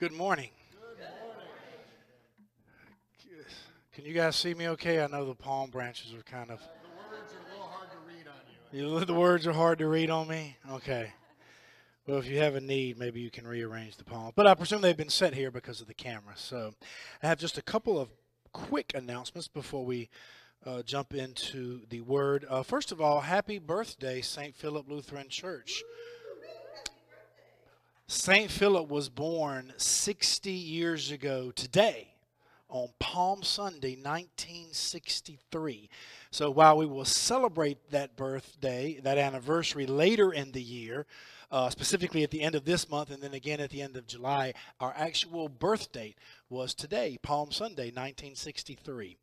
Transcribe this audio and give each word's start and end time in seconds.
Good 0.00 0.10
morning. 0.10 0.48
Good 0.72 0.98
morning. 1.22 1.46
Can 3.92 4.04
you 4.04 4.12
guys 4.12 4.34
see 4.34 4.52
me 4.52 4.68
okay? 4.70 5.00
I 5.00 5.06
know 5.06 5.24
the 5.24 5.36
palm 5.36 5.70
branches 5.70 6.12
are 6.12 6.22
kind 6.24 6.50
of. 6.50 6.58
The 6.58 6.64
words 7.16 7.32
are 7.32 7.38
a 7.38 7.52
little 7.52 7.68
hard 7.68 7.90
to 7.92 7.98
read 8.08 8.26
on 8.26 8.34
you. 8.72 8.98
You, 8.98 9.04
the 9.04 9.14
words 9.14 9.46
are 9.46 9.52
hard 9.52 9.78
to 9.78 9.86
read 9.86 10.10
on 10.10 10.26
me? 10.26 10.56
Okay. 10.68 11.12
Well, 12.08 12.18
if 12.18 12.26
you 12.26 12.40
have 12.40 12.56
a 12.56 12.60
need, 12.60 12.98
maybe 12.98 13.20
you 13.20 13.30
can 13.30 13.46
rearrange 13.46 13.96
the 13.96 14.02
palm. 14.02 14.32
But 14.34 14.48
I 14.48 14.54
presume 14.54 14.80
they've 14.80 14.96
been 14.96 15.08
set 15.08 15.32
here 15.32 15.52
because 15.52 15.80
of 15.80 15.86
the 15.86 15.94
camera. 15.94 16.34
So 16.34 16.74
I 17.22 17.28
have 17.28 17.38
just 17.38 17.56
a 17.56 17.62
couple 17.62 17.96
of 17.96 18.08
quick 18.52 18.90
announcements 18.96 19.46
before 19.46 19.84
we 19.84 20.10
uh, 20.66 20.82
jump 20.82 21.14
into 21.14 21.82
the 21.88 22.00
word. 22.00 22.46
Uh, 22.50 22.64
first 22.64 22.90
of 22.90 23.00
all, 23.00 23.20
happy 23.20 23.60
birthday, 23.60 24.20
St. 24.22 24.56
Philip 24.56 24.88
Lutheran 24.88 25.28
Church. 25.28 25.84
St. 28.06 28.50
Philip 28.50 28.90
was 28.90 29.08
born 29.08 29.72
60 29.78 30.50
years 30.50 31.10
ago 31.10 31.50
today 31.50 32.08
on 32.68 32.90
Palm 32.98 33.42
Sunday, 33.42 33.96
1963. 33.96 35.88
So 36.30 36.50
while 36.50 36.76
we 36.76 36.84
will 36.84 37.06
celebrate 37.06 37.90
that 37.92 38.14
birthday, 38.14 39.00
that 39.02 39.16
anniversary 39.16 39.86
later 39.86 40.34
in 40.34 40.52
the 40.52 40.60
year, 40.60 41.06
uh, 41.50 41.70
specifically 41.70 42.22
at 42.22 42.30
the 42.30 42.42
end 42.42 42.54
of 42.54 42.66
this 42.66 42.90
month 42.90 43.10
and 43.10 43.22
then 43.22 43.32
again 43.32 43.60
at 43.60 43.70
the 43.70 43.80
end 43.80 43.96
of 43.96 44.06
July, 44.06 44.52
our 44.80 44.92
actual 44.94 45.48
birth 45.48 45.90
date 45.90 46.18
was 46.50 46.74
today, 46.74 47.16
Palm 47.22 47.52
Sunday, 47.52 47.86
1963. 47.86 49.16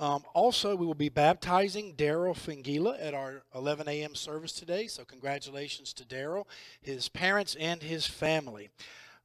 Um, 0.00 0.24
also, 0.32 0.74
we 0.74 0.86
will 0.86 0.94
be 0.94 1.10
baptizing 1.10 1.94
Daryl 1.94 2.34
Fingila 2.34 2.96
at 2.98 3.12
our 3.12 3.42
11 3.54 3.86
a.m. 3.86 4.14
service 4.14 4.52
today. 4.52 4.86
So, 4.86 5.04
congratulations 5.04 5.92
to 5.92 6.04
Daryl, 6.04 6.46
his 6.80 7.10
parents, 7.10 7.54
and 7.60 7.82
his 7.82 8.06
family. 8.06 8.70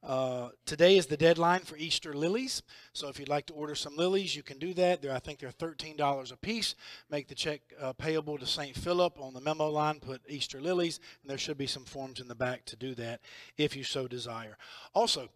Uh, 0.04 0.50
today 0.66 0.98
is 0.98 1.06
the 1.06 1.16
deadline 1.16 1.60
for 1.60 1.78
Easter 1.78 2.12
lilies. 2.12 2.62
So 2.92 3.08
if 3.08 3.18
you'd 3.18 3.30
like 3.30 3.46
to 3.46 3.54
order 3.54 3.74
some 3.74 3.96
lilies, 3.96 4.36
you 4.36 4.42
can 4.42 4.58
do 4.58 4.72
that. 4.74 5.02
They're, 5.02 5.14
I 5.14 5.18
think 5.18 5.40
they're 5.40 5.50
$13 5.50 6.30
a 6.30 6.36
piece. 6.36 6.76
Make 7.10 7.26
the 7.26 7.34
check 7.34 7.62
uh, 7.80 7.92
payable 7.94 8.38
to 8.38 8.46
St. 8.46 8.76
Philip 8.76 9.18
on 9.18 9.34
the 9.34 9.40
memo 9.40 9.68
line, 9.68 9.98
put 9.98 10.20
Easter 10.28 10.60
lilies, 10.60 11.00
and 11.22 11.30
there 11.30 11.38
should 11.38 11.58
be 11.58 11.66
some 11.66 11.84
forms 11.84 12.20
in 12.20 12.28
the 12.28 12.36
back 12.36 12.66
to 12.66 12.76
do 12.76 12.94
that 12.94 13.20
if 13.56 13.74
you 13.74 13.82
so 13.82 14.06
desire. 14.06 14.58
Also, 14.94 15.28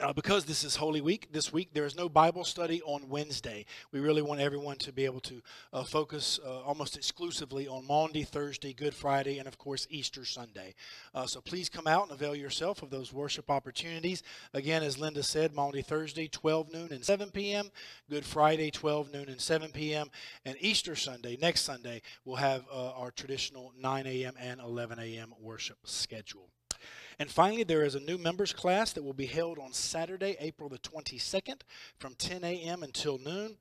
uh, 0.00 0.12
because 0.12 0.44
this 0.44 0.64
is 0.64 0.76
Holy 0.76 1.00
Week, 1.00 1.28
this 1.30 1.52
week 1.52 1.70
there 1.72 1.84
is 1.84 1.96
no 1.96 2.08
Bible 2.08 2.42
study 2.42 2.82
on 2.82 3.08
Wednesday. 3.08 3.64
We 3.92 4.00
really 4.00 4.22
want 4.22 4.40
everyone 4.40 4.76
to 4.78 4.92
be 4.92 5.04
able 5.04 5.20
to 5.20 5.40
uh, 5.72 5.84
focus 5.84 6.40
uh, 6.44 6.62
almost 6.62 6.96
exclusively 6.96 7.68
on 7.68 7.86
Maundy, 7.86 8.24
Thursday, 8.24 8.72
Good 8.72 8.94
Friday, 8.94 9.38
and 9.38 9.46
of 9.46 9.56
course 9.56 9.86
Easter 9.90 10.24
Sunday. 10.24 10.74
Uh, 11.14 11.26
so 11.26 11.40
please 11.40 11.68
come 11.68 11.86
out 11.86 12.04
and 12.04 12.12
avail 12.12 12.34
yourself 12.34 12.82
of 12.82 12.90
those 12.90 13.12
worship 13.12 13.50
opportunities. 13.50 14.22
Again, 14.52 14.82
as 14.82 14.98
Linda 14.98 15.22
said, 15.22 15.54
Maundy, 15.54 15.82
Thursday, 15.82 16.26
12 16.26 16.72
noon 16.72 16.92
and 16.92 17.04
7 17.04 17.30
p.m., 17.30 17.70
Good 18.10 18.24
Friday, 18.24 18.70
12 18.70 19.12
noon 19.12 19.28
and 19.28 19.40
7 19.40 19.70
p.m., 19.70 20.10
and 20.44 20.56
Easter 20.60 20.96
Sunday, 20.96 21.36
next 21.40 21.62
Sunday, 21.62 22.02
we'll 22.24 22.36
have 22.36 22.64
uh, 22.72 22.90
our 22.92 23.12
traditional 23.12 23.72
9 23.78 24.06
a.m. 24.06 24.34
and 24.40 24.60
11 24.60 24.98
a.m. 24.98 25.34
worship 25.40 25.78
schedule. 25.84 26.48
And 27.18 27.30
finally, 27.30 27.64
there 27.64 27.84
is 27.84 27.94
a 27.94 28.00
new 28.00 28.18
members 28.18 28.52
class 28.52 28.92
that 28.92 29.02
will 29.02 29.12
be 29.12 29.26
held 29.26 29.58
on 29.58 29.72
Saturday, 29.72 30.36
April 30.40 30.68
the 30.68 30.78
22nd 30.78 31.62
from 31.98 32.14
10 32.14 32.44
a.m. 32.44 32.82
until 32.82 33.18
noon. 33.18 33.56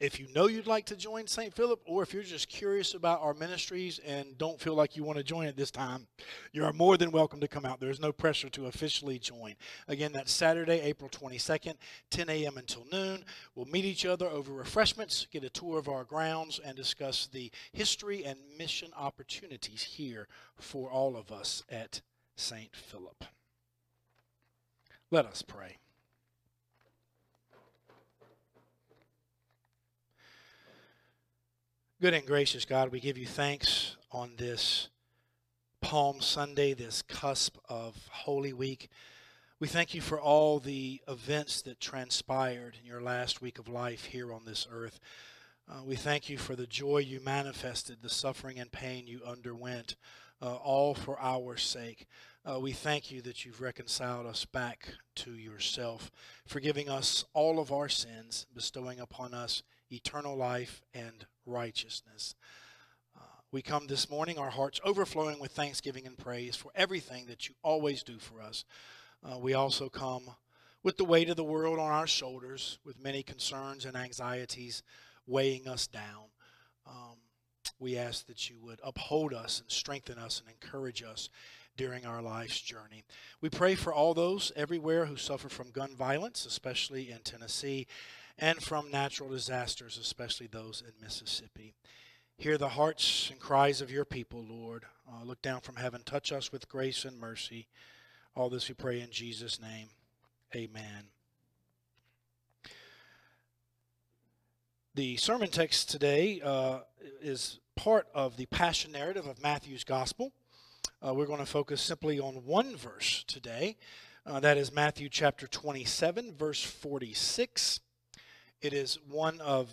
If 0.00 0.20
you 0.20 0.28
know 0.32 0.46
you'd 0.46 0.68
like 0.68 0.86
to 0.86 0.96
join 0.96 1.26
St. 1.26 1.52
Philip, 1.52 1.80
or 1.84 2.04
if 2.04 2.14
you're 2.14 2.22
just 2.22 2.48
curious 2.48 2.94
about 2.94 3.20
our 3.20 3.34
ministries 3.34 3.98
and 4.06 4.38
don't 4.38 4.60
feel 4.60 4.74
like 4.74 4.96
you 4.96 5.02
want 5.02 5.18
to 5.18 5.24
join 5.24 5.48
at 5.48 5.56
this 5.56 5.72
time, 5.72 6.06
you 6.52 6.64
are 6.64 6.72
more 6.72 6.96
than 6.96 7.10
welcome 7.10 7.40
to 7.40 7.48
come 7.48 7.64
out. 7.64 7.80
There's 7.80 7.98
no 7.98 8.12
pressure 8.12 8.48
to 8.50 8.66
officially 8.66 9.18
join. 9.18 9.56
Again, 9.88 10.12
that's 10.12 10.30
Saturday, 10.30 10.80
April 10.82 11.10
22nd, 11.10 11.74
10 12.10 12.28
a.m. 12.28 12.58
until 12.58 12.86
noon. 12.92 13.24
We'll 13.56 13.66
meet 13.66 13.84
each 13.84 14.06
other 14.06 14.28
over 14.28 14.52
refreshments, 14.52 15.26
get 15.32 15.42
a 15.42 15.50
tour 15.50 15.80
of 15.80 15.88
our 15.88 16.04
grounds, 16.04 16.60
and 16.64 16.76
discuss 16.76 17.26
the 17.26 17.50
history 17.72 18.24
and 18.24 18.38
mission 18.56 18.92
opportunities 18.96 19.82
here 19.82 20.28
for 20.60 20.88
all 20.92 21.16
of 21.16 21.32
us 21.32 21.64
at 21.68 22.02
St. 22.38 22.74
Philip. 22.74 23.24
Let 25.10 25.26
us 25.26 25.42
pray. 25.42 25.76
Good 32.00 32.14
and 32.14 32.24
gracious 32.24 32.64
God, 32.64 32.92
we 32.92 33.00
give 33.00 33.18
you 33.18 33.26
thanks 33.26 33.96
on 34.12 34.34
this 34.36 34.88
Palm 35.80 36.20
Sunday, 36.20 36.72
this 36.72 37.02
cusp 37.02 37.56
of 37.68 37.96
Holy 38.10 38.52
Week. 38.52 38.88
We 39.58 39.66
thank 39.66 39.92
you 39.92 40.00
for 40.00 40.20
all 40.20 40.60
the 40.60 41.00
events 41.08 41.60
that 41.62 41.80
transpired 41.80 42.76
in 42.80 42.86
your 42.86 43.02
last 43.02 43.42
week 43.42 43.58
of 43.58 43.66
life 43.66 44.04
here 44.04 44.32
on 44.32 44.44
this 44.44 44.68
earth. 44.70 45.00
Uh, 45.68 45.82
we 45.84 45.96
thank 45.96 46.30
you 46.30 46.38
for 46.38 46.54
the 46.54 46.68
joy 46.68 46.98
you 46.98 47.20
manifested, 47.20 47.98
the 48.00 48.08
suffering 48.08 48.60
and 48.60 48.70
pain 48.70 49.08
you 49.08 49.20
underwent, 49.26 49.96
uh, 50.40 50.54
all 50.56 50.94
for 50.94 51.18
our 51.20 51.56
sake. 51.56 52.06
Uh, 52.44 52.58
we 52.58 52.72
thank 52.72 53.10
you 53.10 53.20
that 53.22 53.44
you've 53.44 53.60
reconciled 53.60 54.26
us 54.26 54.44
back 54.44 54.88
to 55.16 55.32
yourself, 55.32 56.10
forgiving 56.46 56.88
us 56.88 57.24
all 57.34 57.58
of 57.58 57.72
our 57.72 57.88
sins, 57.88 58.46
bestowing 58.54 59.00
upon 59.00 59.34
us 59.34 59.62
eternal 59.90 60.36
life 60.36 60.82
and 60.94 61.26
righteousness. 61.44 62.34
Uh, 63.16 63.22
we 63.50 63.60
come 63.60 63.86
this 63.86 64.08
morning, 64.08 64.38
our 64.38 64.50
hearts 64.50 64.80
overflowing 64.84 65.38
with 65.38 65.52
thanksgiving 65.52 66.06
and 66.06 66.16
praise 66.16 66.56
for 66.56 66.70
everything 66.74 67.26
that 67.26 67.48
you 67.48 67.54
always 67.62 68.02
do 68.02 68.18
for 68.18 68.40
us. 68.40 68.64
Uh, 69.22 69.38
we 69.38 69.52
also 69.52 69.88
come 69.88 70.22
with 70.82 70.96
the 70.96 71.04
weight 71.04 71.28
of 71.28 71.36
the 71.36 71.44
world 71.44 71.78
on 71.78 71.90
our 71.90 72.06
shoulders, 72.06 72.78
with 72.84 73.02
many 73.02 73.22
concerns 73.22 73.84
and 73.84 73.96
anxieties 73.96 74.82
weighing 75.26 75.66
us 75.68 75.86
down. 75.86 76.30
Um, 76.86 77.16
we 77.78 77.96
ask 77.96 78.26
that 78.26 78.50
you 78.50 78.56
would 78.60 78.80
uphold 78.82 79.32
us 79.32 79.60
and 79.60 79.70
strengthen 79.70 80.18
us 80.18 80.40
and 80.40 80.52
encourage 80.52 81.02
us 81.02 81.28
during 81.76 82.04
our 82.04 82.20
life's 82.20 82.60
journey. 82.60 83.04
We 83.40 83.48
pray 83.48 83.74
for 83.74 83.94
all 83.94 84.12
those 84.12 84.52
everywhere 84.56 85.06
who 85.06 85.16
suffer 85.16 85.48
from 85.48 85.70
gun 85.70 85.94
violence, 85.96 86.44
especially 86.44 87.10
in 87.10 87.20
Tennessee, 87.20 87.86
and 88.38 88.62
from 88.62 88.90
natural 88.90 89.30
disasters, 89.30 89.96
especially 89.96 90.48
those 90.48 90.82
in 90.86 90.92
Mississippi. 91.02 91.74
Hear 92.36 92.58
the 92.58 92.68
hearts 92.68 93.30
and 93.30 93.40
cries 93.40 93.80
of 93.80 93.90
your 93.90 94.04
people, 94.04 94.44
Lord. 94.48 94.84
Uh, 95.08 95.24
look 95.24 95.42
down 95.42 95.60
from 95.60 95.76
heaven. 95.76 96.02
Touch 96.04 96.32
us 96.32 96.52
with 96.52 96.68
grace 96.68 97.04
and 97.04 97.18
mercy. 97.18 97.66
All 98.36 98.48
this 98.48 98.68
we 98.68 98.74
pray 98.74 99.00
in 99.00 99.10
Jesus' 99.10 99.60
name. 99.60 99.88
Amen. 100.54 101.17
The 104.98 105.16
sermon 105.16 105.48
text 105.48 105.90
today 105.90 106.40
uh, 106.40 106.80
is 107.22 107.60
part 107.76 108.08
of 108.16 108.36
the 108.36 108.46
passion 108.46 108.90
narrative 108.90 109.28
of 109.28 109.40
Matthew's 109.40 109.84
gospel. 109.84 110.32
Uh, 111.00 111.14
we're 111.14 111.28
going 111.28 111.38
to 111.38 111.46
focus 111.46 111.80
simply 111.80 112.18
on 112.18 112.44
one 112.44 112.74
verse 112.74 113.22
today. 113.28 113.76
Uh, 114.26 114.40
that 114.40 114.56
is 114.56 114.74
Matthew 114.74 115.08
chapter 115.08 115.46
27, 115.46 116.34
verse 116.34 116.64
46. 116.64 117.78
It 118.60 118.72
is 118.72 118.98
one 119.08 119.40
of 119.40 119.70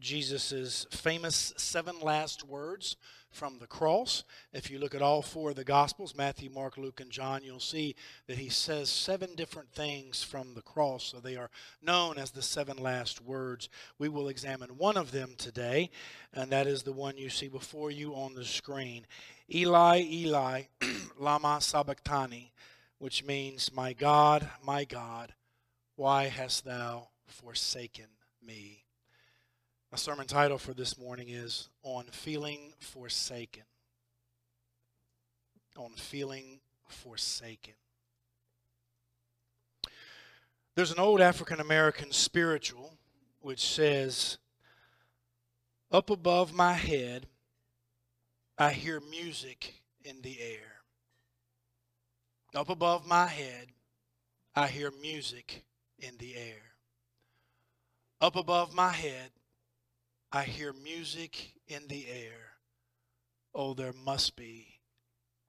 Jesus' 0.00 0.86
famous 0.90 1.52
seven 1.58 2.00
last 2.00 2.42
words 2.42 2.96
from 3.34 3.58
the 3.58 3.66
cross. 3.66 4.22
If 4.52 4.70
you 4.70 4.78
look 4.78 4.94
at 4.94 5.02
all 5.02 5.20
four 5.20 5.50
of 5.50 5.56
the 5.56 5.64
Gospels 5.64 6.14
Matthew, 6.14 6.50
Mark, 6.50 6.78
Luke, 6.78 7.00
and 7.00 7.10
John 7.10 7.42
you'll 7.42 7.58
see 7.58 7.96
that 8.28 8.38
he 8.38 8.48
says 8.48 8.88
seven 8.88 9.34
different 9.34 9.72
things 9.72 10.22
from 10.22 10.54
the 10.54 10.62
cross. 10.62 11.04
So 11.04 11.18
they 11.18 11.36
are 11.36 11.50
known 11.82 12.16
as 12.16 12.30
the 12.30 12.42
seven 12.42 12.76
last 12.76 13.20
words. 13.20 13.68
We 13.98 14.08
will 14.08 14.28
examine 14.28 14.78
one 14.78 14.96
of 14.96 15.10
them 15.10 15.34
today, 15.36 15.90
and 16.32 16.50
that 16.52 16.66
is 16.66 16.84
the 16.84 16.92
one 16.92 17.16
you 17.16 17.28
see 17.28 17.48
before 17.48 17.90
you 17.90 18.14
on 18.14 18.34
the 18.34 18.44
screen. 18.44 19.04
Eli, 19.52 20.00
Eli, 20.00 20.62
Lama 21.18 21.60
Sabachthani, 21.60 22.52
which 22.98 23.24
means, 23.24 23.72
My 23.74 23.92
God, 23.92 24.48
my 24.64 24.84
God, 24.84 25.34
why 25.96 26.28
hast 26.28 26.64
thou 26.64 27.08
forsaken 27.26 28.06
me? 28.40 28.83
My 29.94 29.98
sermon 29.98 30.26
title 30.26 30.58
for 30.58 30.74
this 30.74 30.98
morning 30.98 31.28
is 31.28 31.68
On 31.84 32.02
Feeling 32.06 32.72
Forsaken. 32.80 33.62
On 35.76 35.92
Feeling 35.92 36.58
Forsaken. 36.88 37.74
There's 40.74 40.90
an 40.90 40.98
old 40.98 41.20
African 41.20 41.60
American 41.60 42.10
spiritual 42.10 42.94
which 43.40 43.64
says, 43.64 44.38
Up 45.92 46.10
above 46.10 46.52
my 46.52 46.72
head, 46.72 47.28
I 48.58 48.72
hear 48.72 48.98
music 48.98 49.74
in 50.04 50.22
the 50.22 50.40
air. 50.40 50.82
Up 52.52 52.68
above 52.68 53.06
my 53.06 53.28
head, 53.28 53.68
I 54.56 54.66
hear 54.66 54.90
music 55.00 55.62
in 56.00 56.16
the 56.18 56.34
air. 56.34 56.72
Up 58.20 58.34
above 58.34 58.74
my 58.74 58.90
head, 58.90 59.30
I 60.34 60.42
hear 60.42 60.72
music 60.72 61.52
in 61.68 61.86
the 61.86 62.08
air. 62.08 62.56
Oh, 63.54 63.72
there 63.72 63.92
must 63.92 64.34
be, 64.34 64.80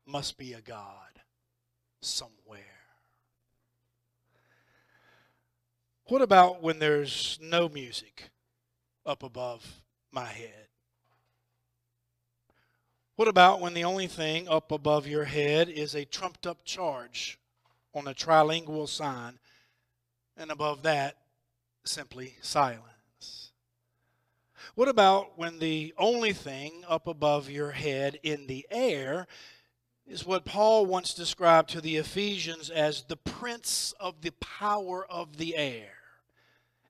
must 0.06 0.38
be 0.38 0.54
a 0.54 0.62
God 0.62 1.22
somewhere. 2.04 2.62
What 6.04 6.22
about 6.22 6.62
when 6.62 6.78
there's 6.78 7.40
no 7.42 7.68
music 7.68 8.30
up 9.08 9.24
above 9.24 9.66
my 10.12 10.28
head? 10.28 10.68
What 13.16 13.28
about 13.28 13.62
when 13.62 13.74
the 13.74 13.86
only 13.86 14.06
thing 14.06 14.48
up 14.48 14.72
above 14.72 15.08
your 15.08 15.26
head 15.26 15.68
is 15.68 15.96
a 15.96 16.06
trumped 16.06 16.46
up 16.46 16.64
charge 16.64 17.40
on 17.96 18.08
a 18.08 18.14
trilingual 18.14 18.88
sign, 18.88 19.40
and 20.38 20.52
above 20.52 20.84
that, 20.84 21.18
simply 21.86 22.36
silence? 22.44 22.95
What 24.74 24.88
about 24.88 25.38
when 25.38 25.60
the 25.60 25.94
only 25.98 26.34
thing 26.34 26.84
up 26.88 27.08
above 27.08 27.50
your 27.50 27.72
head 27.72 28.20
in 28.24 28.48
the 28.48 28.66
air 28.72 29.28
is 30.08 30.26
what 30.26 30.46
Paul 30.46 30.86
once 30.86 31.14
described 31.14 31.70
to 31.72 31.82
the 31.82 31.98
Ephesians 31.98 32.70
as 32.70 33.04
the 33.04 33.18
prince 33.18 33.94
of 34.00 34.22
the 34.22 34.32
power 34.32 35.06
of 35.10 35.38
the 35.38 35.56
air? 35.56 35.94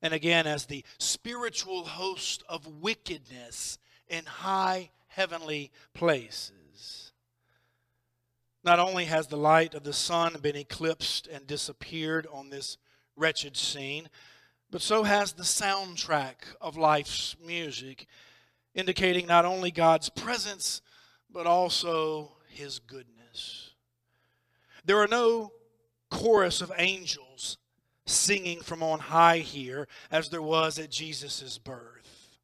And 0.02 0.14
again, 0.14 0.48
as 0.48 0.66
the 0.66 0.84
spiritual 0.98 1.86
host 1.86 2.44
of 2.48 2.68
wickedness 2.82 3.80
in 4.08 4.26
high 4.26 4.92
heavenly 5.08 5.72
places. 5.94 7.14
Not 8.64 8.80
only 8.80 9.06
has 9.06 9.28
the 9.28 9.38
light 9.38 9.74
of 9.74 9.84
the 9.84 9.94
sun 9.94 10.38
been 10.42 10.56
eclipsed 10.56 11.28
and 11.28 11.46
disappeared 11.46 12.28
on 12.32 12.50
this 12.50 12.78
wretched 13.16 13.56
scene, 13.56 14.10
but 14.72 14.82
so 14.82 15.04
has 15.04 15.34
the 15.34 15.44
soundtrack 15.44 16.36
of 16.60 16.78
life's 16.78 17.36
music, 17.44 18.08
indicating 18.74 19.26
not 19.26 19.46
only 19.46 19.72
God's 19.72 20.10
presence, 20.10 20.82
but 21.32 21.48
also 21.48 22.38
His 22.48 22.80
goodness. 22.80 23.72
There 24.84 25.00
are 25.00 25.08
no 25.08 25.52
chorus 26.10 26.62
of 26.62 26.72
angels 26.78 27.58
singing 28.06 28.62
from 28.62 28.84
on 28.84 29.00
high 29.00 29.40
here 29.40 29.88
as 30.12 30.30
there 30.30 30.42
was 30.42 30.78
at 30.78 30.92
Jesus' 30.92 31.58
birth. 31.58 32.38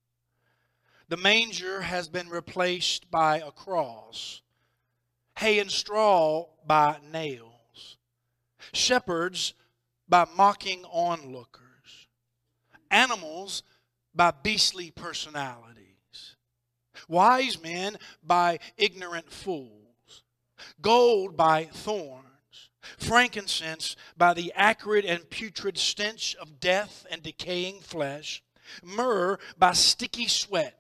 The 1.08 1.18
manger 1.18 1.82
has 1.82 2.08
been 2.08 2.30
replaced 2.30 3.12
by 3.12 3.40
a 3.40 3.52
cross, 3.52 4.42
hay 5.38 5.60
and 5.60 5.70
straw 5.70 6.48
by 6.66 7.00
nails, 7.12 7.98
shepherds 8.74 9.54
by 10.08 10.26
mocking 10.36 10.86
onlookers, 10.86 11.71
animals 12.92 13.64
by 14.14 14.32
beastly 14.32 14.92
personalities, 14.92 16.36
wise 17.08 17.62
men 17.62 17.98
by 18.22 18.60
ignorant 18.78 19.32
fools, 19.32 20.24
gold 20.82 21.36
by 21.36 21.66
thorns. 21.66 22.26
Frankincense 22.98 23.96
by 24.18 24.34
the 24.34 24.52
acrid 24.56 25.06
and 25.06 25.30
putrid 25.30 25.78
stench 25.78 26.36
of 26.42 26.60
death 26.60 27.06
and 27.12 27.22
decaying 27.22 27.80
flesh, 27.80 28.44
myrrh 28.84 29.38
by 29.58 29.74
sticky 29.74 30.28
sweat 30.28 30.78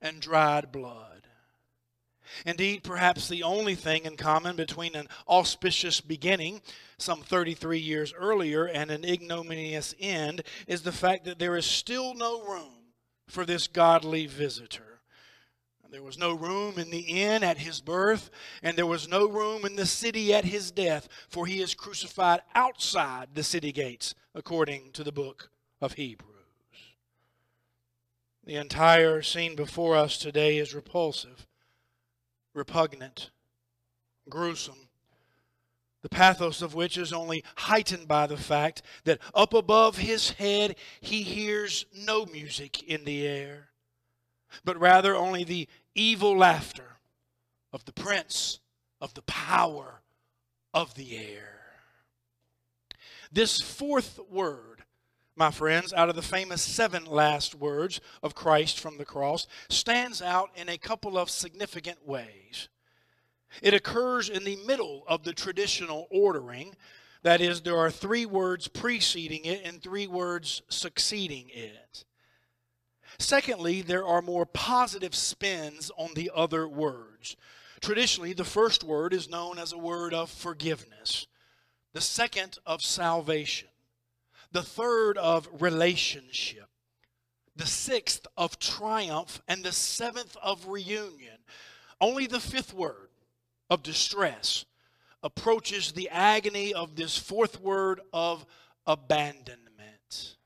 and 0.00 0.20
dried 0.20 0.72
blood. 0.72 1.09
Indeed, 2.46 2.82
perhaps 2.82 3.28
the 3.28 3.42
only 3.42 3.74
thing 3.74 4.04
in 4.04 4.16
common 4.16 4.56
between 4.56 4.94
an 4.94 5.08
auspicious 5.28 6.00
beginning, 6.00 6.62
some 6.98 7.22
33 7.22 7.78
years 7.78 8.12
earlier, 8.12 8.66
and 8.66 8.90
an 8.90 9.04
ignominious 9.04 9.94
end 10.00 10.42
is 10.66 10.82
the 10.82 10.92
fact 10.92 11.24
that 11.24 11.38
there 11.38 11.56
is 11.56 11.66
still 11.66 12.14
no 12.14 12.42
room 12.42 12.92
for 13.28 13.44
this 13.44 13.66
godly 13.66 14.26
visitor. 14.26 14.90
There 15.90 16.02
was 16.02 16.18
no 16.18 16.32
room 16.32 16.78
in 16.78 16.90
the 16.90 17.00
inn 17.00 17.42
at 17.42 17.58
his 17.58 17.80
birth, 17.80 18.30
and 18.62 18.76
there 18.76 18.86
was 18.86 19.08
no 19.08 19.28
room 19.28 19.64
in 19.64 19.74
the 19.74 19.86
city 19.86 20.32
at 20.32 20.44
his 20.44 20.70
death, 20.70 21.08
for 21.28 21.46
he 21.46 21.60
is 21.60 21.74
crucified 21.74 22.42
outside 22.54 23.30
the 23.34 23.42
city 23.42 23.72
gates, 23.72 24.14
according 24.34 24.92
to 24.92 25.02
the 25.02 25.10
book 25.10 25.50
of 25.80 25.94
Hebrews. 25.94 26.28
The 28.44 28.54
entire 28.54 29.20
scene 29.22 29.56
before 29.56 29.96
us 29.96 30.16
today 30.16 30.58
is 30.58 30.74
repulsive, 30.74 31.46
repugnant, 32.54 33.30
gruesome, 34.28 34.88
the 36.02 36.08
pathos 36.08 36.62
of 36.62 36.74
which 36.74 36.96
is 36.96 37.12
only 37.12 37.44
heightened 37.56 38.08
by 38.08 38.26
the 38.26 38.36
fact 38.36 38.82
that 39.04 39.20
up 39.34 39.52
above 39.52 39.98
his 39.98 40.30
head 40.30 40.76
he 41.00 41.22
hears 41.22 41.84
no 41.94 42.24
music 42.26 42.82
in 42.84 43.04
the 43.04 43.26
air 43.26 43.70
but 44.64 44.78
rather 44.78 45.14
only 45.14 45.44
the 45.44 45.68
evil 45.94 46.36
laughter 46.36 46.98
of 47.72 47.84
the 47.84 47.92
prince 47.92 48.60
of 49.00 49.14
the 49.14 49.22
power 49.22 50.02
of 50.74 50.94
the 50.94 51.16
air. 51.16 51.56
This 53.32 53.60
fourth 53.60 54.18
word, 54.28 54.69
my 55.36 55.50
friends, 55.50 55.92
out 55.92 56.08
of 56.08 56.16
the 56.16 56.22
famous 56.22 56.60
seven 56.60 57.04
last 57.04 57.54
words 57.54 58.00
of 58.22 58.34
Christ 58.34 58.78
from 58.78 58.98
the 58.98 59.04
cross, 59.04 59.46
stands 59.68 60.20
out 60.20 60.50
in 60.54 60.68
a 60.68 60.78
couple 60.78 61.16
of 61.16 61.30
significant 61.30 62.06
ways. 62.06 62.68
It 63.62 63.74
occurs 63.74 64.28
in 64.28 64.44
the 64.44 64.58
middle 64.66 65.04
of 65.06 65.24
the 65.24 65.32
traditional 65.32 66.06
ordering. 66.10 66.74
That 67.22 67.40
is, 67.40 67.60
there 67.60 67.78
are 67.78 67.90
three 67.90 68.26
words 68.26 68.68
preceding 68.68 69.44
it 69.44 69.62
and 69.64 69.82
three 69.82 70.06
words 70.06 70.62
succeeding 70.68 71.50
it. 71.52 72.04
Secondly, 73.18 73.82
there 73.82 74.06
are 74.06 74.22
more 74.22 74.46
positive 74.46 75.14
spins 75.14 75.90
on 75.98 76.14
the 76.14 76.30
other 76.34 76.66
words. 76.66 77.36
Traditionally, 77.80 78.32
the 78.32 78.44
first 78.44 78.84
word 78.84 79.12
is 79.12 79.28
known 79.28 79.58
as 79.58 79.72
a 79.72 79.78
word 79.78 80.14
of 80.14 80.30
forgiveness, 80.30 81.26
the 81.92 82.00
second 82.00 82.58
of 82.66 82.82
salvation, 82.82 83.68
the 84.52 84.62
third 84.62 85.16
of 85.18 85.48
relationship, 85.60 86.68
the 87.56 87.66
sixth 87.66 88.26
of 88.36 88.58
triumph, 88.58 89.40
and 89.48 89.64
the 89.64 89.72
seventh 89.72 90.36
of 90.42 90.66
reunion. 90.66 91.38
Only 92.00 92.26
the 92.26 92.40
fifth 92.40 92.72
word 92.72 93.10
of 93.68 93.82
distress 93.82 94.64
approaches 95.22 95.92
the 95.92 96.08
agony 96.08 96.72
of 96.72 96.96
this 96.96 97.16
fourth 97.16 97.60
word 97.60 98.00
of 98.12 98.46
abandonment. 98.86 100.36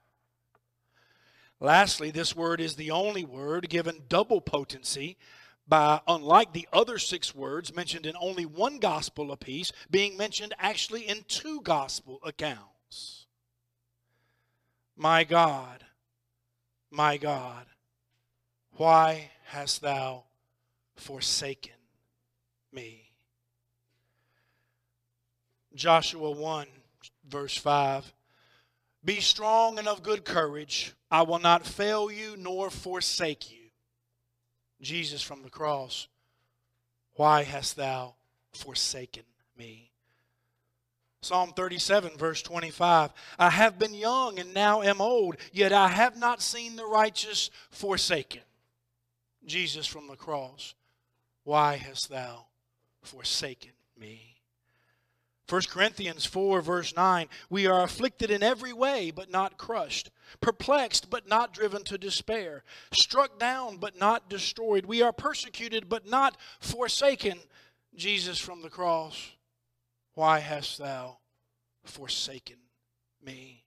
Lastly, 1.60 2.10
this 2.10 2.36
word 2.36 2.60
is 2.60 2.76
the 2.76 2.90
only 2.90 3.24
word 3.24 3.68
given 3.70 4.02
double 4.08 4.40
potency 4.40 5.16
by, 5.66 6.00
unlike 6.06 6.52
the 6.52 6.68
other 6.72 6.98
six 6.98 7.34
words 7.34 7.74
mentioned 7.74 8.04
in 8.04 8.14
only 8.20 8.44
one 8.44 8.78
gospel 8.78 9.32
apiece, 9.32 9.73
being 9.90 10.16
mentioned 10.16 10.52
actually 10.58 11.08
in 11.08 11.25
two 11.26 11.61
gospel 11.62 12.20
accounts. 12.23 13.24
My 14.96 15.24
God, 15.24 15.84
my 16.90 17.16
God, 17.16 17.66
why 18.76 19.30
hast 19.46 19.80
thou 19.80 20.24
forsaken 20.96 21.72
me? 22.72 23.10
Joshua 25.74 26.30
1, 26.30 26.66
verse 27.28 27.56
5. 27.56 28.12
Be 29.04 29.20
strong 29.20 29.78
and 29.78 29.88
of 29.88 30.02
good 30.02 30.24
courage. 30.24 30.94
I 31.10 31.22
will 31.22 31.40
not 31.40 31.66
fail 31.66 32.10
you 32.10 32.36
nor 32.36 32.70
forsake 32.70 33.50
you. 33.50 33.70
Jesus 34.80 35.22
from 35.22 35.42
the 35.42 35.50
cross, 35.50 36.08
why 37.14 37.42
hast 37.42 37.76
thou 37.76 38.14
forsaken 38.52 39.24
me? 39.56 39.90
Psalm 41.25 41.52
37, 41.57 42.19
verse 42.19 42.43
25 42.43 43.11
I 43.38 43.50
have 43.50 43.78
been 43.78 43.95
young 43.95 44.38
and 44.38 44.52
now 44.52 44.83
am 44.83 45.00
old, 45.00 45.37
yet 45.52 45.73
I 45.73 45.88
have 45.88 46.19
not 46.19 46.43
seen 46.43 46.76
the 46.76 46.85
righteous 46.85 47.50
forsaken. 47.71 48.43
Jesus 49.47 49.87
from 49.87 50.07
the 50.07 50.16
cross, 50.16 50.75
why 51.45 51.76
hast 51.76 52.11
thou 52.11 52.47
forsaken 53.02 53.73
me? 53.99 54.35
1 55.49 55.62
Corinthians 55.69 56.25
4, 56.25 56.61
verse 56.62 56.97
9 56.97 57.28
We 57.50 57.66
are 57.66 57.83
afflicted 57.83 58.31
in 58.31 58.43
every 58.43 58.73
way, 58.73 59.11
but 59.11 59.31
not 59.31 59.59
crushed, 59.59 60.11
perplexed, 60.40 61.11
but 61.11 61.28
not 61.28 61.52
driven 61.52 61.85
to 61.85 61.99
despair, 61.99 62.64
struck 62.93 63.38
down, 63.38 63.76
but 63.76 63.99
not 63.99 64.31
destroyed. 64.31 64.87
We 64.87 65.02
are 65.02 65.12
persecuted, 65.12 65.88
but 65.88 66.07
not 66.07 66.37
forsaken. 66.61 67.38
Jesus 67.95 68.38
from 68.38 68.62
the 68.62 68.71
cross, 68.71 69.31
why 70.14 70.40
hast 70.40 70.78
thou 70.78 71.18
forsaken 71.85 72.56
me? 73.25 73.64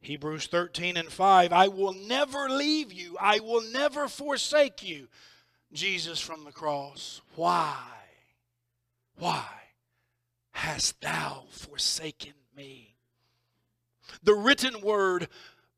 Hebrews 0.00 0.46
13 0.46 0.96
and 0.96 1.08
5 1.08 1.52
I 1.52 1.68
will 1.68 1.94
never 1.94 2.48
leave 2.48 2.92
you, 2.92 3.16
I 3.20 3.40
will 3.40 3.62
never 3.72 4.08
forsake 4.08 4.82
you. 4.82 5.08
Jesus 5.72 6.18
from 6.18 6.44
the 6.44 6.52
cross, 6.52 7.20
why? 7.34 7.76
Why? 9.18 9.44
hast 10.58 11.00
thou 11.00 11.44
forsaken 11.50 12.32
me? 12.56 12.96
The 14.24 14.34
written 14.34 14.80
word 14.80 15.28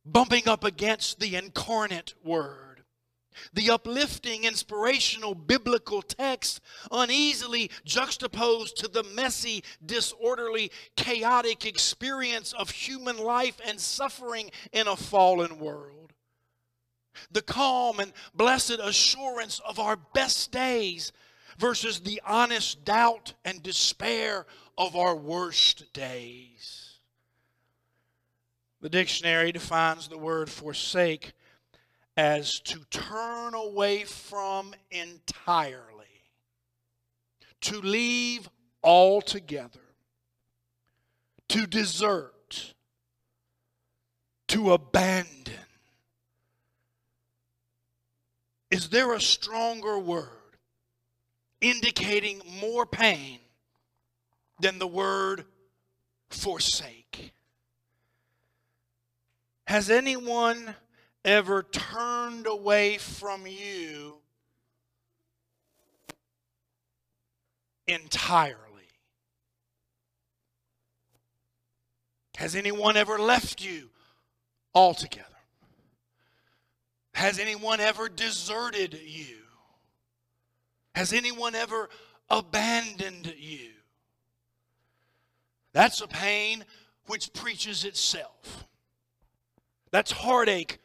bumping 0.07 0.49
up 0.49 0.65
against 0.65 1.21
the 1.21 1.37
incarnate 1.37 2.15
word. 2.25 2.70
The 3.53 3.71
uplifting, 3.71 4.45
inspirational 4.45 5.35
biblical 5.35 6.03
text 6.03 6.61
uneasily 6.91 7.71
juxtaposed 7.85 8.77
to 8.79 8.89
the 8.89 9.03
messy, 9.03 9.63
disorderly, 9.85 10.71
chaotic 10.97 11.65
experience 11.65 12.53
of 12.53 12.71
human 12.71 13.19
life 13.19 13.61
and 13.65 13.81
suffering 13.81 14.51
in 14.73 14.89
a 14.89 14.97
fallen 14.97 15.59
world. 15.59 16.13
The 17.31 17.43
calm 17.43 18.01
and 18.01 18.13
blessed 18.35 18.79
assurance 18.83 19.61
of 19.67 19.79
our 19.79 19.97
best 19.97 20.53
days 20.53 21.13
versus 21.59 22.01
the 22.01 22.21
honest 22.27 22.85
doubt 22.85 23.35
and 23.45 23.63
despair 23.63 24.47
of 24.79 24.97
our 24.97 25.15
worst 25.15 25.93
days. 25.93 26.95
The 28.81 28.89
dictionary 28.89 29.53
defines 29.53 30.09
the 30.09 30.17
word 30.17 30.49
forsake 30.51 31.33
as 32.17 32.61
to 32.61 32.81
turn 32.91 33.55
away 33.55 34.05
from 34.05 34.75
entirely, 34.91 36.07
to 37.61 37.81
leave 37.81 38.49
altogether, 38.83 39.81
to 41.49 41.67
desert, 41.67 42.75
to 44.49 44.73
abandon. 44.73 45.55
Is 48.71 48.89
there 48.89 49.13
a 49.13 49.21
stronger 49.21 49.99
word 49.99 50.29
indicating 51.61 52.41
more 52.61 52.87
pain 52.87 53.41
than 54.61 54.79
the 54.79 54.87
word 54.87 55.45
forsake? 56.31 57.33
Has 59.67 59.91
anyone 59.91 60.75
ever 61.25 61.63
turned 61.63 62.47
away 62.47 62.99
from 62.99 63.47
you 63.47 64.17
entirely? 67.87 68.57
Has 72.37 72.55
anyone 72.55 72.97
ever 72.97 73.19
left 73.19 73.63
you 73.63 73.91
altogether? 74.75 75.27
Has 77.13 77.39
anyone 77.39 77.81
ever 77.81 78.09
deserted 78.09 78.99
you? 79.05 79.37
Has 80.95 81.13
anyone 81.13 81.55
ever 81.55 81.91
abandoned 82.31 83.35
you? 83.37 83.73
That's 85.73 86.01
a 86.01 86.09
pain 86.09 86.65
which 87.07 87.33
preaches 87.33 87.85
itself. 87.85 88.67
That's 89.91 90.13
heartache 90.13 90.79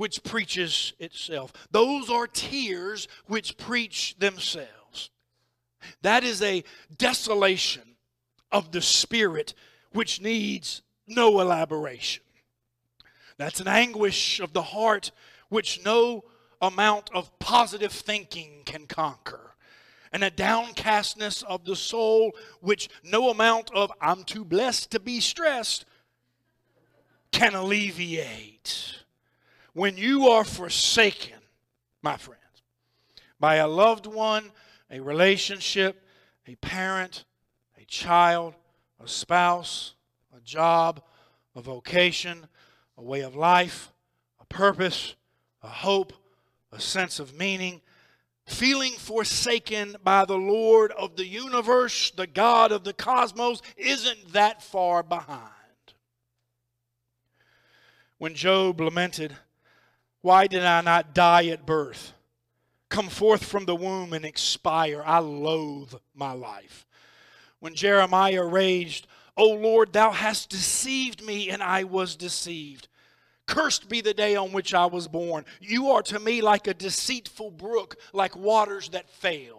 which 0.00 0.22
preaches 0.22 0.94
itself. 0.98 1.52
Those 1.72 2.08
are 2.08 2.26
tears 2.26 3.06
which 3.26 3.58
preach 3.58 4.16
themselves. 4.18 5.10
That 6.00 6.24
is 6.24 6.40
a 6.40 6.64
desolation 6.96 7.82
of 8.50 8.72
the 8.72 8.80
spirit 8.80 9.52
which 9.92 10.22
needs 10.22 10.80
no 11.06 11.38
elaboration. 11.40 12.22
That's 13.36 13.60
an 13.60 13.68
anguish 13.68 14.40
of 14.40 14.54
the 14.54 14.62
heart 14.62 15.10
which 15.50 15.84
no 15.84 16.24
amount 16.62 17.10
of 17.12 17.38
positive 17.38 17.92
thinking 17.92 18.62
can 18.64 18.86
conquer. 18.86 19.54
And 20.12 20.24
a 20.24 20.30
downcastness 20.30 21.42
of 21.42 21.66
the 21.66 21.76
soul 21.76 22.32
which 22.62 22.88
no 23.04 23.28
amount 23.28 23.70
of 23.74 23.92
I'm 24.00 24.24
too 24.24 24.46
blessed 24.46 24.92
to 24.92 24.98
be 24.98 25.20
stressed 25.20 25.84
can 27.32 27.54
alleviate 27.54 28.99
when 29.72 29.96
you 29.96 30.28
are 30.28 30.44
forsaken, 30.44 31.38
my 32.02 32.16
friends, 32.16 32.40
by 33.38 33.56
a 33.56 33.68
loved 33.68 34.06
one, 34.06 34.50
a 34.90 35.00
relationship, 35.00 36.04
a 36.46 36.56
parent, 36.56 37.24
a 37.80 37.84
child, 37.84 38.54
a 39.02 39.08
spouse, 39.08 39.94
a 40.36 40.40
job, 40.40 41.02
a 41.54 41.60
vocation, 41.60 42.46
a 42.96 43.02
way 43.02 43.20
of 43.20 43.36
life, 43.36 43.92
a 44.40 44.44
purpose, 44.46 45.14
a 45.62 45.68
hope, 45.68 46.12
a 46.72 46.80
sense 46.80 47.18
of 47.18 47.34
meaning, 47.34 47.80
feeling 48.46 48.92
forsaken 48.92 49.96
by 50.02 50.24
the 50.24 50.36
Lord 50.36 50.92
of 50.92 51.16
the 51.16 51.26
universe, 51.26 52.10
the 52.10 52.26
God 52.26 52.72
of 52.72 52.84
the 52.84 52.92
cosmos, 52.92 53.62
isn't 53.76 54.32
that 54.32 54.62
far 54.62 55.02
behind. 55.02 55.50
When 58.18 58.34
Job 58.34 58.80
lamented, 58.80 59.36
why 60.22 60.46
did 60.46 60.64
I 60.64 60.80
not 60.82 61.14
die 61.14 61.46
at 61.46 61.66
birth? 61.66 62.12
Come 62.88 63.08
forth 63.08 63.44
from 63.44 63.64
the 63.64 63.74
womb 63.74 64.12
and 64.12 64.24
expire. 64.24 65.02
I 65.04 65.18
loathe 65.18 65.94
my 66.14 66.32
life. 66.32 66.86
When 67.60 67.74
Jeremiah 67.74 68.44
raged, 68.44 69.06
O 69.36 69.48
Lord, 69.48 69.92
thou 69.92 70.10
hast 70.10 70.50
deceived 70.50 71.24
me, 71.24 71.50
and 71.50 71.62
I 71.62 71.84
was 71.84 72.16
deceived. 72.16 72.88
Cursed 73.46 73.88
be 73.88 74.00
the 74.00 74.14
day 74.14 74.36
on 74.36 74.52
which 74.52 74.74
I 74.74 74.86
was 74.86 75.08
born. 75.08 75.44
You 75.60 75.90
are 75.90 76.02
to 76.02 76.18
me 76.18 76.40
like 76.40 76.66
a 76.66 76.74
deceitful 76.74 77.52
brook, 77.52 77.96
like 78.12 78.36
waters 78.36 78.90
that 78.90 79.08
fail. 79.08 79.58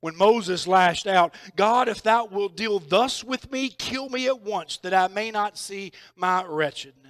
When 0.00 0.16
Moses 0.16 0.66
lashed 0.66 1.06
out, 1.06 1.34
God, 1.56 1.88
if 1.88 2.02
thou 2.02 2.26
wilt 2.26 2.56
deal 2.56 2.78
thus 2.78 3.24
with 3.24 3.50
me, 3.50 3.68
kill 3.68 4.08
me 4.08 4.26
at 4.26 4.42
once, 4.42 4.76
that 4.78 4.94
I 4.94 5.08
may 5.08 5.30
not 5.30 5.58
see 5.58 5.92
my 6.14 6.44
wretchedness 6.44 7.07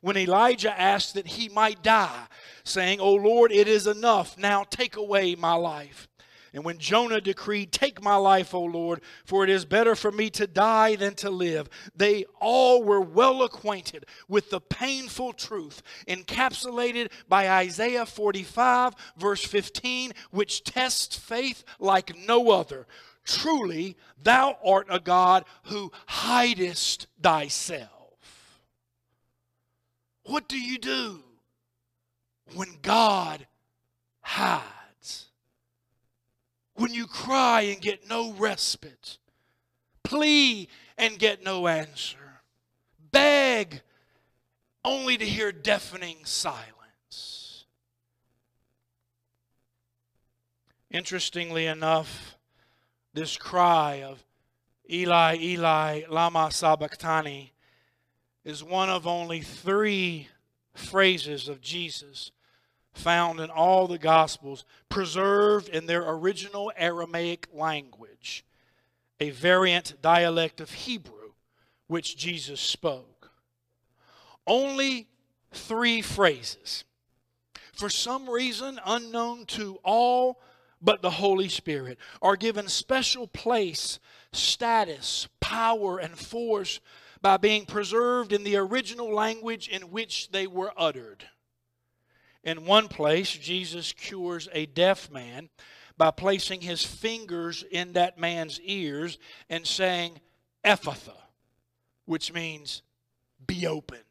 when 0.00 0.16
Elijah 0.16 0.78
asked 0.78 1.14
that 1.14 1.26
he 1.26 1.48
might 1.48 1.82
die, 1.82 2.26
saying, 2.64 3.00
O 3.00 3.14
Lord, 3.14 3.52
it 3.52 3.68
is 3.68 3.86
enough. 3.86 4.38
Now 4.38 4.64
take 4.64 4.96
away 4.96 5.34
my 5.34 5.54
life. 5.54 6.08
And 6.52 6.64
when 6.64 6.78
Jonah 6.78 7.20
decreed, 7.20 7.72
Take 7.72 8.02
my 8.02 8.16
life, 8.16 8.54
O 8.54 8.62
Lord, 8.62 9.02
for 9.24 9.44
it 9.44 9.50
is 9.50 9.64
better 9.64 9.94
for 9.94 10.10
me 10.10 10.30
to 10.30 10.46
die 10.46 10.96
than 10.96 11.14
to 11.16 11.30
live, 11.30 11.68
they 11.94 12.24
all 12.40 12.82
were 12.82 13.00
well 13.00 13.42
acquainted 13.42 14.06
with 14.28 14.50
the 14.50 14.60
painful 14.60 15.34
truth 15.34 15.82
encapsulated 16.06 17.10
by 17.28 17.48
Isaiah 17.48 18.06
45, 18.06 18.94
verse 19.16 19.44
15, 19.44 20.12
which 20.30 20.64
tests 20.64 21.16
faith 21.16 21.64
like 21.78 22.16
no 22.26 22.50
other. 22.50 22.86
Truly, 23.24 23.96
thou 24.22 24.56
art 24.64 24.86
a 24.88 25.00
God 25.00 25.44
who 25.64 25.92
hidest 26.06 27.08
thyself. 27.20 27.97
What 30.28 30.46
do 30.46 30.60
you 30.60 30.76
do 30.76 31.20
when 32.52 32.76
God 32.82 33.46
hides? 34.20 35.28
When 36.74 36.92
you 36.92 37.06
cry 37.06 37.62
and 37.62 37.80
get 37.80 38.06
no 38.10 38.32
respite, 38.32 39.16
plea 40.02 40.68
and 40.98 41.18
get 41.18 41.42
no 41.42 41.66
answer, 41.66 42.42
beg 43.10 43.80
only 44.84 45.16
to 45.16 45.24
hear 45.24 45.50
deafening 45.50 46.18
silence. 46.24 47.64
Interestingly 50.90 51.64
enough, 51.64 52.36
this 53.14 53.38
cry 53.38 54.02
of 54.02 54.22
Eli, 54.90 55.38
Eli, 55.40 56.02
Lama 56.10 56.50
Sabachthani 56.52 57.54
is 58.48 58.64
one 58.64 58.88
of 58.88 59.06
only 59.06 59.42
three 59.42 60.26
phrases 60.72 61.50
of 61.50 61.60
Jesus 61.60 62.32
found 62.94 63.40
in 63.40 63.50
all 63.50 63.86
the 63.86 63.98
Gospels, 63.98 64.64
preserved 64.88 65.68
in 65.68 65.84
their 65.84 66.08
original 66.08 66.72
Aramaic 66.74 67.46
language, 67.52 68.46
a 69.20 69.28
variant 69.28 70.00
dialect 70.00 70.62
of 70.62 70.70
Hebrew, 70.70 71.32
which 71.88 72.16
Jesus 72.16 72.58
spoke. 72.58 73.30
Only 74.46 75.08
three 75.52 76.00
phrases. 76.00 76.84
For 77.74 77.90
some 77.90 78.30
reason 78.30 78.80
unknown 78.82 79.44
to 79.48 79.78
all 79.84 80.40
but 80.80 81.02
the 81.02 81.10
Holy 81.10 81.48
Spirit, 81.48 81.98
are 82.22 82.36
given 82.36 82.68
special 82.68 83.26
place, 83.26 83.98
status, 84.32 85.28
power, 85.40 85.98
and 85.98 86.16
force 86.16 86.80
by 87.20 87.36
being 87.36 87.66
preserved 87.66 88.32
in 88.32 88.44
the 88.44 88.56
original 88.56 89.12
language 89.12 89.68
in 89.68 89.90
which 89.90 90.30
they 90.30 90.46
were 90.46 90.72
uttered. 90.76 91.24
In 92.44 92.64
one 92.64 92.88
place, 92.88 93.30
Jesus 93.30 93.92
cures 93.92 94.48
a 94.52 94.66
deaf 94.66 95.10
man 95.10 95.48
by 95.96 96.10
placing 96.12 96.60
his 96.60 96.84
fingers 96.84 97.64
in 97.70 97.92
that 97.94 98.18
man's 98.18 98.60
ears 98.60 99.18
and 99.50 99.66
saying, 99.66 100.20
Ephphatha, 100.64 101.16
which 102.04 102.32
means 102.32 102.82
be 103.46 103.66
opened. 103.66 104.02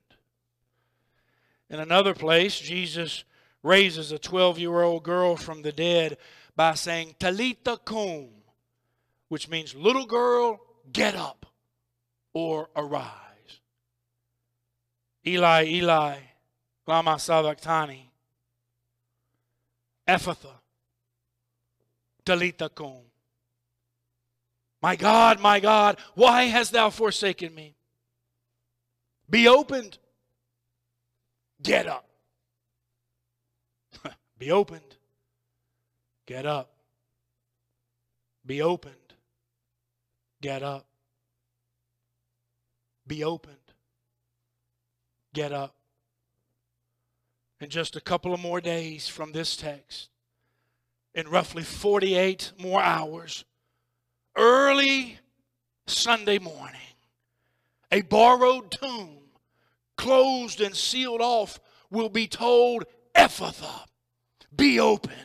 In 1.70 1.80
another 1.80 2.14
place, 2.14 2.60
Jesus 2.60 3.24
raises 3.64 4.12
a 4.12 4.20
12 4.20 4.60
year 4.60 4.82
old 4.82 5.04
girl 5.04 5.36
from 5.36 5.62
the 5.62 5.72
dead 5.72 6.18
by 6.56 6.74
saying, 6.74 7.16
Talitha 7.20 7.78
kum, 7.84 8.28
which 9.30 9.50
means 9.50 9.74
little 9.74 10.06
girl, 10.06 10.60
get 10.92 11.16
up 11.16 11.47
or 12.38 12.70
arise. 12.76 13.62
Eli, 15.26 15.66
Eli, 15.66 16.18
lama 16.86 17.18
sabachthani. 17.18 18.12
Ephatha, 20.08 20.62
Talitha 22.24 22.70
cum. 22.70 23.02
My 24.84 24.96
God, 24.96 25.40
my 25.40 25.60
God, 25.60 25.98
why 26.14 26.44
hast 26.44 26.74
thou 26.74 26.92
forsaken 26.92 27.56
me? 27.56 27.76
Be 29.28 29.48
opened. 29.48 29.98
Get 31.64 31.88
up. 31.88 32.08
Be 34.38 34.52
opened. 34.52 34.96
Get 36.28 36.46
up. 36.46 36.70
Be 38.46 38.62
opened. 38.62 39.14
Get 40.40 40.62
up. 40.62 40.86
Be 43.08 43.24
opened. 43.24 43.56
Get 45.34 45.52
up. 45.52 45.76
In 47.60 47.70
just 47.70 47.96
a 47.96 48.02
couple 48.02 48.34
of 48.34 48.40
more 48.40 48.62
days 48.62 49.08
from 49.08 49.32
this 49.32 49.56
text, 49.56 50.10
in 51.16 51.28
roughly 51.28 51.64
48 51.64 52.52
more 52.60 52.82
hours, 52.82 53.46
early 54.36 55.18
Sunday 55.88 56.38
morning, 56.38 56.80
a 57.92 58.02
borrowed 58.04 58.70
tomb, 58.70 59.18
closed 59.96 60.62
and 60.62 60.76
sealed 60.76 61.22
off, 61.22 61.60
will 61.90 62.10
be 62.10 62.28
told, 62.28 62.84
Ephatha, 63.16 63.86
be 64.56 64.80
opened. 64.80 65.16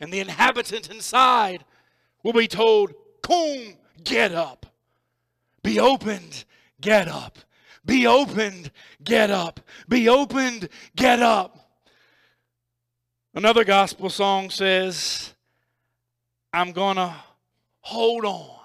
And 0.00 0.12
the 0.12 0.20
inhabitant 0.20 0.90
inside 0.90 1.64
will 2.22 2.32
be 2.32 2.48
told, 2.48 2.92
Cum, 3.22 3.74
get 4.02 4.32
up. 4.32 4.66
Be 5.62 5.78
opened, 5.78 6.44
get 6.84 7.08
up. 7.08 7.38
Be 7.84 8.06
opened, 8.06 8.70
get 9.02 9.30
up. 9.30 9.60
Be 9.88 10.08
opened, 10.08 10.68
get 10.94 11.20
up. 11.20 11.58
Another 13.34 13.64
gospel 13.64 14.10
song 14.10 14.50
says, 14.50 15.34
I'm 16.52 16.72
going 16.72 16.96
to 16.96 17.14
hold 17.80 18.24
on 18.24 18.60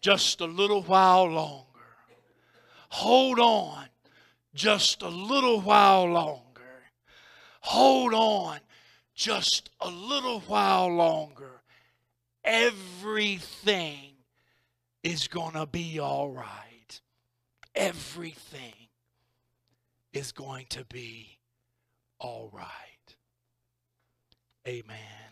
just 0.00 0.40
a 0.40 0.46
little 0.46 0.82
while 0.82 1.26
longer. 1.26 1.66
Hold 2.90 3.40
on 3.40 3.84
just 4.54 5.02
a 5.02 5.08
little 5.08 5.60
while 5.60 6.06
longer. 6.06 6.62
Hold 7.60 8.14
on 8.14 8.58
just 9.14 9.70
a 9.80 9.90
little 9.90 10.40
while 10.40 10.88
longer. 10.88 11.62
Everything 12.44 14.14
is 15.02 15.28
going 15.28 15.54
to 15.54 15.66
be 15.66 15.98
all 15.98 16.30
right. 16.30 16.67
Everything 17.78 18.74
is 20.12 20.32
going 20.32 20.66
to 20.70 20.84
be 20.84 21.38
all 22.18 22.50
right. 22.52 22.66
Amen. 24.66 25.27